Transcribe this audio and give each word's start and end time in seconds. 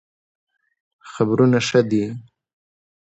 خبرونه 1.11 1.59
ښه 1.67 1.79
دئ 1.89 2.05